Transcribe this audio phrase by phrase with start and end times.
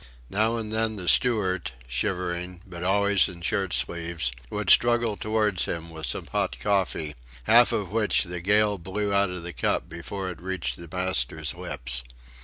[0.31, 5.91] Now and then the steward, shivering, but always in shirt sleeves, would struggle towards him
[5.91, 10.31] with some hot coffee, half of which the gale blew out of the cup before
[10.31, 12.03] it reached the master's lips.